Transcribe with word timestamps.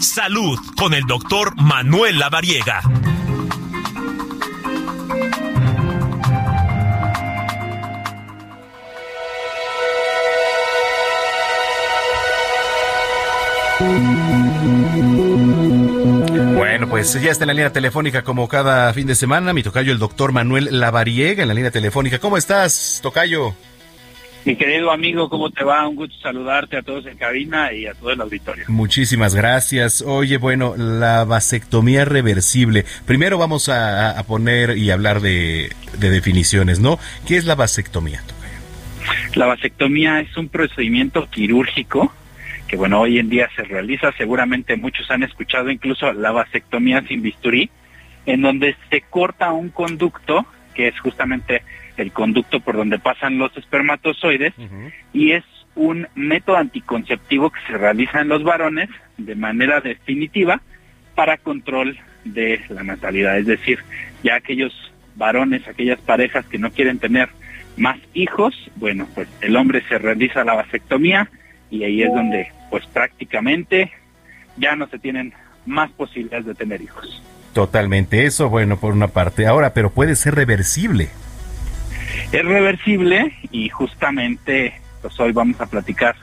Salud 0.00 0.58
con 0.78 0.94
el 0.94 1.04
doctor 1.04 1.54
Manuel 1.60 2.18
Lavariega. 2.18 2.80
Bueno, 16.54 16.88
pues 16.88 17.20
ya 17.20 17.30
está 17.30 17.44
en 17.44 17.48
la 17.48 17.54
línea 17.54 17.72
telefónica 17.72 18.22
como 18.22 18.48
cada 18.48 18.94
fin 18.94 19.06
de 19.06 19.14
semana 19.14 19.52
mi 19.52 19.62
tocayo 19.62 19.92
el 19.92 19.98
doctor 19.98 20.32
Manuel 20.32 20.68
Lavariega 20.70 21.42
en 21.42 21.48
la 21.48 21.54
línea 21.54 21.70
telefónica. 21.70 22.18
¿Cómo 22.18 22.38
estás, 22.38 23.00
tocayo? 23.02 23.54
Mi 24.44 24.56
querido 24.56 24.90
amigo, 24.90 25.28
¿cómo 25.28 25.50
te 25.50 25.62
va? 25.64 25.86
Un 25.86 25.96
gusto 25.96 26.16
saludarte 26.22 26.78
a 26.78 26.82
todos 26.82 27.04
en 27.06 27.18
cabina 27.18 27.72
y 27.72 27.86
a 27.86 27.92
todo 27.92 28.10
el 28.10 28.20
auditorio. 28.22 28.64
Muchísimas 28.68 29.34
gracias. 29.34 30.00
Oye, 30.00 30.38
bueno, 30.38 30.74
la 30.78 31.24
vasectomía 31.24 32.06
reversible. 32.06 32.86
Primero 33.04 33.36
vamos 33.36 33.68
a, 33.68 34.22
poner 34.26 34.78
y 34.78 34.90
hablar 34.90 35.20
de, 35.20 35.70
de, 35.98 36.10
definiciones, 36.10 36.80
¿no? 36.80 36.98
¿Qué 37.26 37.36
es 37.36 37.44
la 37.44 37.54
vasectomía? 37.54 38.22
La 39.34 39.46
vasectomía 39.46 40.20
es 40.20 40.34
un 40.36 40.48
procedimiento 40.48 41.28
quirúrgico 41.28 42.12
que, 42.66 42.76
bueno, 42.76 43.00
hoy 43.00 43.18
en 43.18 43.28
día 43.28 43.48
se 43.56 43.64
realiza. 43.64 44.12
Seguramente 44.16 44.76
muchos 44.76 45.10
han 45.10 45.22
escuchado 45.22 45.70
incluso 45.70 46.12
la 46.12 46.30
vasectomía 46.30 47.02
sin 47.06 47.20
bisturí, 47.20 47.68
en 48.24 48.40
donde 48.40 48.76
se 48.88 49.02
corta 49.02 49.52
un 49.52 49.68
conducto 49.68 50.46
que 50.80 50.88
es 50.88 50.98
justamente 50.98 51.62
el 51.98 52.10
conducto 52.10 52.60
por 52.60 52.74
donde 52.74 52.98
pasan 52.98 53.36
los 53.36 53.54
espermatozoides 53.54 54.54
y 55.12 55.32
es 55.32 55.44
un 55.74 56.08
método 56.14 56.56
anticonceptivo 56.56 57.50
que 57.50 57.60
se 57.66 57.76
realiza 57.76 58.22
en 58.22 58.28
los 58.28 58.42
varones 58.42 58.88
de 59.18 59.34
manera 59.34 59.82
definitiva 59.82 60.62
para 61.14 61.36
control 61.36 61.98
de 62.24 62.62
la 62.70 62.82
natalidad, 62.82 63.36
es 63.36 63.44
decir, 63.44 63.80
ya 64.22 64.36
aquellos 64.36 64.72
varones, 65.16 65.68
aquellas 65.68 66.00
parejas 66.00 66.46
que 66.46 66.58
no 66.58 66.70
quieren 66.70 66.98
tener 66.98 67.28
más 67.76 67.98
hijos, 68.14 68.54
bueno, 68.76 69.06
pues 69.14 69.28
el 69.42 69.54
hombre 69.56 69.82
se 69.86 69.98
realiza 69.98 70.44
la 70.44 70.54
vasectomía 70.54 71.28
y 71.70 71.84
ahí 71.84 72.02
es 72.02 72.08
donde 72.10 72.48
pues 72.70 72.86
prácticamente 72.86 73.92
ya 74.56 74.76
no 74.76 74.86
se 74.86 74.98
tienen 74.98 75.34
más 75.66 75.90
posibilidades 75.90 76.46
de 76.46 76.54
tener 76.54 76.80
hijos. 76.80 77.22
Totalmente, 77.52 78.24
eso 78.26 78.48
bueno 78.48 78.78
por 78.78 78.92
una 78.92 79.08
parte. 79.08 79.46
Ahora, 79.46 79.74
pero 79.74 79.90
puede 79.90 80.14
ser 80.14 80.34
reversible. 80.34 81.08
Es 82.32 82.44
reversible 82.44 83.34
y 83.50 83.68
justamente 83.68 84.80
pues 85.02 85.18
hoy 85.18 85.32
vamos 85.32 85.60
a 85.60 85.66
platicar 85.66 86.14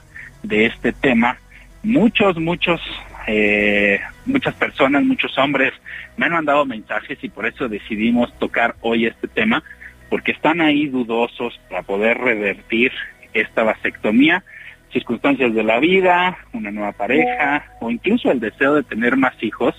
de 0.43 0.67
este 0.67 0.93
tema. 0.93 1.37
Muchos, 1.83 2.37
muchos, 2.37 2.81
eh, 3.27 3.99
muchas 4.25 4.53
personas, 4.55 5.03
muchos 5.03 5.37
hombres 5.37 5.73
me 6.15 6.25
han 6.25 6.33
mandado 6.33 6.65
mensajes 6.65 7.17
y 7.21 7.29
por 7.29 7.45
eso 7.45 7.67
decidimos 7.67 8.33
tocar 8.39 8.75
hoy 8.81 9.05
este 9.05 9.27
tema, 9.27 9.63
porque 10.09 10.31
están 10.31 10.61
ahí 10.61 10.87
dudosos 10.87 11.59
para 11.69 11.83
poder 11.83 12.17
revertir 12.17 12.91
esta 13.33 13.63
vasectomía, 13.63 14.43
circunstancias 14.91 15.53
de 15.53 15.63
la 15.63 15.79
vida, 15.79 16.37
una 16.53 16.71
nueva 16.71 16.91
pareja 16.91 17.65
o 17.79 17.89
incluso 17.89 18.31
el 18.31 18.39
deseo 18.39 18.75
de 18.75 18.83
tener 18.83 19.17
más 19.17 19.33
hijos, 19.41 19.75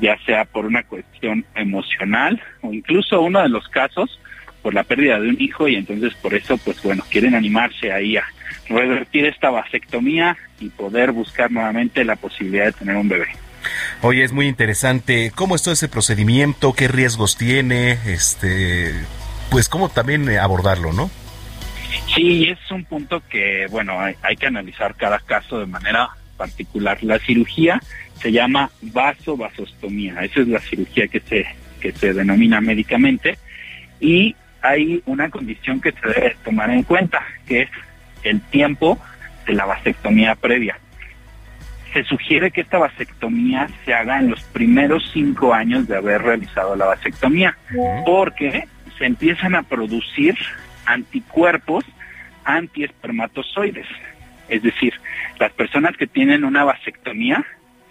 ya 0.00 0.16
sea 0.26 0.44
por 0.44 0.66
una 0.66 0.82
cuestión 0.82 1.44
emocional 1.54 2.40
o 2.62 2.72
incluso 2.72 3.20
uno 3.20 3.40
de 3.40 3.48
los 3.48 3.68
casos 3.68 4.20
por 4.62 4.74
la 4.74 4.84
pérdida 4.84 5.20
de 5.20 5.28
un 5.28 5.36
hijo 5.40 5.68
y 5.68 5.76
entonces 5.76 6.14
por 6.14 6.34
eso, 6.34 6.56
pues 6.58 6.82
bueno, 6.82 7.04
quieren 7.10 7.34
animarse 7.34 7.92
ahí 7.92 8.16
a 8.16 8.24
revertir 8.68 9.26
esta 9.26 9.50
vasectomía 9.50 10.36
y 10.60 10.68
poder 10.70 11.12
buscar 11.12 11.50
nuevamente 11.50 12.04
la 12.04 12.16
posibilidad 12.16 12.66
de 12.66 12.72
tener 12.72 12.96
un 12.96 13.08
bebé. 13.08 13.26
Oye, 14.02 14.24
es 14.24 14.32
muy 14.32 14.46
interesante. 14.46 15.32
¿Cómo 15.34 15.54
es 15.54 15.62
todo 15.62 15.74
ese 15.74 15.88
procedimiento? 15.88 16.72
¿Qué 16.72 16.88
riesgos 16.88 17.36
tiene? 17.36 17.98
Este, 18.06 18.92
pues 19.50 19.68
cómo 19.68 19.88
también 19.88 20.28
abordarlo, 20.38 20.92
¿no? 20.92 21.10
Sí, 22.14 22.48
es 22.48 22.70
un 22.70 22.84
punto 22.84 23.22
que, 23.28 23.66
bueno, 23.70 24.00
hay, 24.00 24.14
hay 24.22 24.36
que 24.36 24.46
analizar 24.46 24.94
cada 24.94 25.18
caso 25.18 25.58
de 25.58 25.66
manera 25.66 26.10
particular. 26.36 27.02
La 27.02 27.18
cirugía 27.18 27.80
se 28.20 28.30
llama 28.30 28.70
vasovasostomía. 28.82 30.20
Esa 30.24 30.40
es 30.40 30.48
la 30.48 30.60
cirugía 30.60 31.08
que 31.08 31.20
se 31.20 31.46
que 31.84 31.92
se 31.92 32.14
denomina 32.14 32.62
médicamente 32.62 33.36
y 34.00 34.34
hay 34.62 35.02
una 35.04 35.28
condición 35.28 35.82
que 35.82 35.92
se 35.92 36.08
debe 36.08 36.36
tomar 36.42 36.70
en 36.70 36.82
cuenta, 36.82 37.22
que 37.46 37.62
es 37.62 37.70
el 38.22 38.40
tiempo 38.40 38.98
de 39.46 39.52
la 39.52 39.66
vasectomía 39.66 40.34
previa. 40.34 40.78
Se 41.92 42.02
sugiere 42.04 42.50
que 42.50 42.62
esta 42.62 42.78
vasectomía 42.78 43.68
se 43.84 43.92
haga 43.92 44.18
en 44.18 44.30
los 44.30 44.40
primeros 44.44 45.10
cinco 45.12 45.52
años 45.52 45.86
de 45.86 45.98
haber 45.98 46.22
realizado 46.22 46.74
la 46.74 46.86
vasectomía, 46.86 47.54
porque 48.06 48.66
se 48.96 49.04
empiezan 49.04 49.54
a 49.54 49.62
producir 49.62 50.34
anticuerpos 50.86 51.84
antiespermatozoides. 52.44 53.86
Es 54.48 54.62
decir, 54.62 54.92
las 55.38 55.52
personas 55.52 55.96
que 55.96 56.06
tienen 56.06 56.44
una 56.44 56.64
vasectomía, 56.64 57.44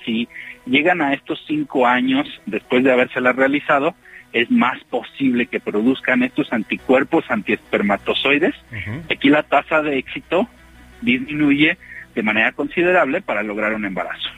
si 0.05 0.27
llegan 0.65 1.01
a 1.01 1.13
estos 1.13 1.43
cinco 1.47 1.87
años 1.87 2.27
después 2.45 2.83
de 2.83 2.91
habérsela 2.91 3.31
realizado, 3.33 3.95
es 4.31 4.49
más 4.49 4.83
posible 4.85 5.45
que 5.45 5.59
produzcan 5.59 6.23
estos 6.23 6.51
anticuerpos 6.51 7.25
antiespermatozoides. 7.29 8.55
Aquí 9.09 9.29
la 9.29 9.43
tasa 9.43 9.81
de 9.81 9.97
éxito 9.97 10.47
disminuye 11.01 11.77
de 12.15 12.23
manera 12.23 12.51
considerable 12.51 13.21
para 13.21 13.43
lograr 13.43 13.73
un 13.73 13.85
embarazo. 13.85 14.29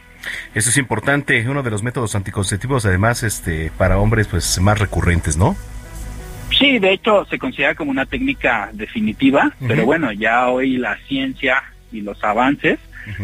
Eso 0.54 0.70
es 0.70 0.78
importante, 0.78 1.48
uno 1.48 1.64
de 1.64 1.70
los 1.70 1.84
métodos 1.84 2.16
anticonceptivos 2.16 2.86
además 2.86 3.24
este 3.24 3.72
para 3.78 4.00
hombres 4.00 4.28
pues 4.28 4.60
más 4.60 4.80
recurrentes, 4.80 5.38
¿no? 5.38 5.56
Sí, 6.58 6.80
de 6.80 6.94
hecho 6.94 7.26
se 7.26 7.38
considera 7.38 7.76
como 7.76 7.92
una 7.92 8.06
técnica 8.06 8.70
definitiva, 8.74 9.52
pero 9.68 9.86
bueno, 9.86 10.12
ya 10.12 10.48
hoy 10.48 10.78
la 10.78 10.98
ciencia 11.08 11.64
y 11.92 12.02
los 12.02 12.24
avances 12.24 12.80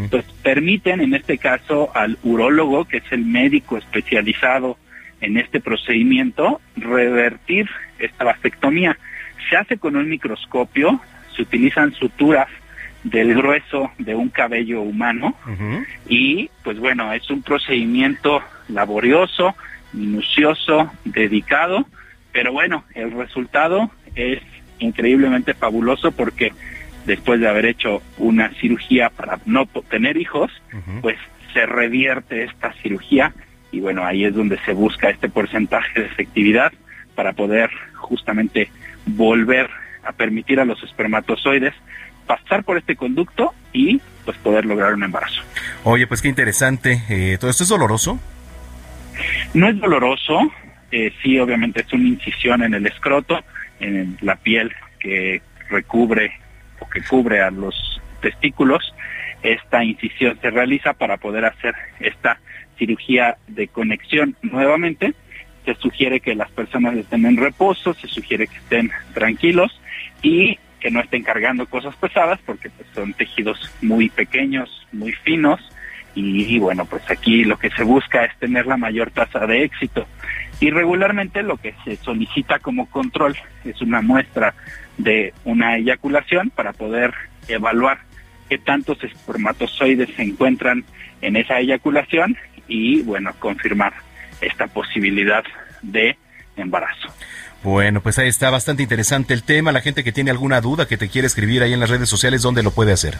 pues 0.09 0.25
permiten 0.43 1.01
en 1.01 1.13
este 1.13 1.37
caso 1.37 1.89
al 1.95 2.17
urólogo, 2.23 2.85
que 2.85 2.97
es 2.97 3.11
el 3.11 3.25
médico 3.25 3.77
especializado 3.77 4.77
en 5.21 5.37
este 5.37 5.59
procedimiento 5.59 6.61
revertir 6.75 7.69
esta 7.99 8.25
vasectomía. 8.25 8.97
Se 9.49 9.57
hace 9.57 9.77
con 9.77 9.95
un 9.95 10.09
microscopio, 10.09 10.99
se 11.35 11.43
utilizan 11.43 11.93
suturas 11.93 12.47
del 13.03 13.33
grueso 13.33 13.91
de 13.97 14.13
un 14.13 14.29
cabello 14.29 14.81
humano 14.81 15.35
y 16.07 16.49
pues 16.63 16.79
bueno, 16.79 17.11
es 17.13 17.29
un 17.31 17.41
procedimiento 17.41 18.41
laborioso, 18.67 19.55
minucioso, 19.93 20.91
dedicado, 21.05 21.85
pero 22.31 22.51
bueno, 22.51 22.83
el 22.93 23.11
resultado 23.11 23.89
es 24.15 24.41
increíblemente 24.79 25.53
fabuloso 25.53 26.11
porque 26.11 26.53
después 27.05 27.39
de 27.39 27.47
haber 27.47 27.65
hecho 27.65 28.01
una 28.17 28.49
cirugía 28.59 29.09
para 29.09 29.39
no 29.45 29.65
tener 29.65 30.17
hijos, 30.17 30.51
pues 31.01 31.17
se 31.53 31.65
revierte 31.65 32.43
esta 32.43 32.73
cirugía 32.81 33.33
y 33.71 33.79
bueno, 33.79 34.05
ahí 34.05 34.25
es 34.25 34.35
donde 34.35 34.59
se 34.65 34.73
busca 34.73 35.09
este 35.09 35.29
porcentaje 35.29 36.01
de 36.01 36.05
efectividad 36.07 36.71
para 37.15 37.33
poder 37.33 37.69
justamente 37.95 38.69
volver 39.05 39.69
a 40.03 40.11
permitir 40.11 40.59
a 40.59 40.65
los 40.65 40.81
espermatozoides 40.83 41.73
pasar 42.25 42.63
por 42.63 42.77
este 42.77 42.95
conducto 42.95 43.53
y 43.73 44.01
pues 44.25 44.37
poder 44.37 44.65
lograr 44.65 44.93
un 44.93 45.03
embarazo. 45.03 45.41
Oye, 45.83 46.07
pues 46.07 46.21
qué 46.21 46.27
interesante. 46.27 47.01
Eh, 47.09 47.37
¿Todo 47.39 47.49
esto 47.49 47.63
es 47.63 47.69
doloroso? 47.69 48.19
No 49.53 49.67
es 49.67 49.79
doloroso. 49.79 50.39
Eh, 50.91 51.13
sí, 51.21 51.39
obviamente 51.39 51.81
es 51.81 51.93
una 51.93 52.07
incisión 52.07 52.63
en 52.63 52.73
el 52.73 52.85
escroto, 52.85 53.43
en 53.79 54.17
la 54.21 54.35
piel 54.35 54.73
que 54.99 55.41
recubre 55.69 56.31
o 56.79 56.89
que 56.89 57.01
cubre 57.01 57.41
a 57.41 57.51
los 57.51 58.01
testículos. 58.21 58.93
Esta 59.41 59.83
incisión 59.83 60.37
se 60.41 60.49
realiza 60.49 60.93
para 60.93 61.17
poder 61.17 61.45
hacer 61.45 61.73
esta 61.99 62.39
cirugía 62.77 63.37
de 63.47 63.67
conexión 63.67 64.35
nuevamente, 64.41 65.13
se 65.65 65.75
sugiere 65.75 66.19
que 66.19 66.35
las 66.35 66.49
personas 66.51 66.95
estén 66.95 67.25
en 67.25 67.37
reposo, 67.37 67.93
se 67.93 68.07
sugiere 68.07 68.47
que 68.47 68.57
estén 68.57 68.91
tranquilos 69.13 69.79
y 70.21 70.57
que 70.79 70.89
no 70.89 70.99
estén 70.99 71.23
cargando 71.23 71.67
cosas 71.67 71.95
pesadas 71.95 72.39
porque 72.45 72.69
pues, 72.71 72.87
son 72.93 73.13
tejidos 73.13 73.71
muy 73.81 74.09
pequeños, 74.09 74.87
muy 74.91 75.11
finos 75.11 75.61
y, 76.13 76.59
bueno, 76.59 76.85
pues 76.85 77.03
aquí 77.09 77.43
lo 77.43 77.57
que 77.57 77.69
se 77.69 77.83
busca 77.83 78.25
es 78.25 78.37
tener 78.37 78.65
la 78.65 78.77
mayor 78.77 79.11
tasa 79.11 79.45
de 79.47 79.63
éxito. 79.63 80.05
Y 80.59 80.69
regularmente 80.69 81.41
lo 81.41 81.57
que 81.57 81.73
se 81.83 81.95
solicita 81.97 82.59
como 82.59 82.87
control 82.87 83.37
es 83.63 83.81
una 83.81 84.01
muestra 84.01 84.53
de 84.97 85.33
una 85.45 85.77
eyaculación 85.77 86.49
para 86.49 86.73
poder 86.73 87.13
evaluar 87.47 87.99
qué 88.49 88.57
tantos 88.57 89.03
espermatozoides 89.03 90.09
se 90.15 90.23
encuentran 90.23 90.83
en 91.21 91.35
esa 91.37 91.59
eyaculación 91.59 92.37
y 92.67 93.01
bueno, 93.01 93.31
confirmar 93.39 93.93
esta 94.41 94.67
posibilidad 94.67 95.43
de 95.81 96.17
embarazo. 96.57 97.09
Bueno, 97.63 98.01
pues 98.01 98.17
ahí 98.17 98.27
está 98.27 98.49
bastante 98.49 98.83
interesante 98.83 99.33
el 99.33 99.43
tema. 99.43 99.71
La 99.71 99.81
gente 99.81 100.03
que 100.03 100.11
tiene 100.11 100.31
alguna 100.31 100.61
duda, 100.61 100.87
que 100.87 100.97
te 100.97 101.09
quiere 101.09 101.27
escribir 101.27 101.61
ahí 101.61 101.73
en 101.73 101.79
las 101.79 101.89
redes 101.89 102.09
sociales, 102.09 102.41
¿dónde 102.41 102.63
lo 102.63 102.71
puede 102.71 102.91
hacer? 102.91 103.15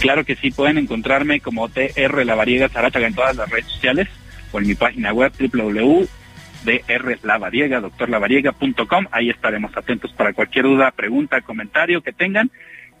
Claro 0.00 0.24
que 0.24 0.36
sí, 0.36 0.50
pueden 0.50 0.78
encontrarme 0.78 1.40
como 1.40 1.68
TR 1.68 2.24
Lavariega 2.24 2.68
Zarachaga 2.68 3.08
en 3.08 3.14
todas 3.14 3.36
las 3.36 3.50
redes 3.50 3.66
sociales 3.66 4.08
o 4.52 4.58
en 4.58 4.66
mi 4.66 4.74
página 4.74 5.12
web 5.12 5.32
www.drlavariega, 5.38 7.80
doctorlavariega.com. 7.80 9.06
Ahí 9.10 9.28
estaremos 9.30 9.76
atentos 9.76 10.12
para 10.12 10.32
cualquier 10.32 10.66
duda, 10.66 10.92
pregunta, 10.92 11.40
comentario 11.40 12.02
que 12.02 12.12
tengan 12.12 12.52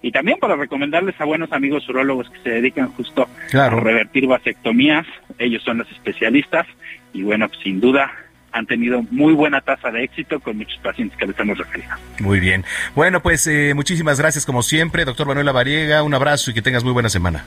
y 0.02 0.12
también 0.12 0.38
para 0.38 0.56
recomendarles 0.56 1.18
a 1.20 1.24
buenos 1.24 1.52
amigos 1.52 1.88
urólogos 1.88 2.28
que 2.30 2.38
se 2.40 2.50
dedican 2.50 2.92
justo 2.92 3.28
a 3.52 3.70
revertir 3.70 4.26
vasectomías. 4.26 5.06
Ellos 5.38 5.62
son 5.62 5.78
los 5.78 5.90
especialistas 5.92 6.66
y 7.12 7.22
bueno, 7.22 7.48
sin 7.62 7.80
duda 7.80 8.10
han 8.56 8.66
tenido 8.66 9.02
muy 9.10 9.34
buena 9.34 9.60
tasa 9.60 9.90
de 9.90 10.04
éxito 10.04 10.40
con 10.40 10.56
muchos 10.56 10.78
pacientes 10.82 11.16
que 11.18 11.26
les 11.26 11.38
hemos 11.38 11.58
referido. 11.58 11.90
Muy 12.20 12.40
bien. 12.40 12.64
Bueno, 12.94 13.20
pues 13.20 13.46
eh, 13.46 13.72
muchísimas 13.74 14.18
gracias 14.18 14.46
como 14.46 14.62
siempre, 14.62 15.04
doctor 15.04 15.26
Manuela 15.26 15.52
Variega. 15.52 16.02
Un 16.02 16.14
abrazo 16.14 16.50
y 16.50 16.54
que 16.54 16.62
tengas 16.62 16.82
muy 16.82 16.92
buena 16.92 17.08
semana. 17.08 17.44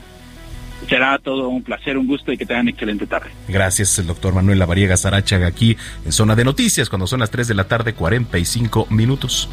Será 0.88 1.18
todo 1.18 1.48
un 1.48 1.62
placer, 1.62 1.98
un 1.98 2.06
gusto 2.06 2.32
y 2.32 2.38
que 2.38 2.46
tengan 2.46 2.68
excelente 2.68 3.06
tarde. 3.06 3.30
Gracias, 3.48 3.98
el 3.98 4.06
doctor 4.06 4.34
Manuel 4.34 4.58
Lavariega 4.58 4.96
Sarachaga 4.96 5.46
aquí 5.46 5.76
en 6.04 6.12
Zona 6.12 6.34
de 6.34 6.44
Noticias, 6.44 6.88
cuando 6.88 7.06
son 7.06 7.20
las 7.20 7.30
3 7.30 7.48
de 7.48 7.54
la 7.54 7.64
tarde, 7.64 7.92
45 7.92 8.86
minutos. 8.90 9.48